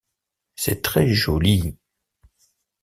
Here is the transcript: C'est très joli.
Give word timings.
C'est 0.55 0.81
très 0.81 1.13
joli. 1.13 1.77